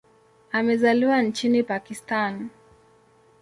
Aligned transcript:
Amezaliwa 0.51 1.21
nchini 1.21 1.63
Pakistan. 1.63 2.49